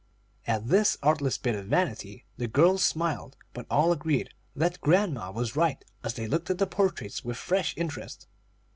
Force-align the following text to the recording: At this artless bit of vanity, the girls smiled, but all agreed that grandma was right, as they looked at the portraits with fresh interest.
At 0.47 0.65
this 0.67 0.97
artless 1.03 1.37
bit 1.37 1.53
of 1.53 1.67
vanity, 1.67 2.25
the 2.35 2.47
girls 2.47 2.83
smiled, 2.83 3.37
but 3.53 3.67
all 3.69 3.91
agreed 3.91 4.31
that 4.55 4.81
grandma 4.81 5.29
was 5.29 5.55
right, 5.55 5.85
as 6.03 6.15
they 6.15 6.25
looked 6.25 6.49
at 6.49 6.57
the 6.57 6.65
portraits 6.65 7.23
with 7.23 7.37
fresh 7.37 7.75
interest. 7.77 8.25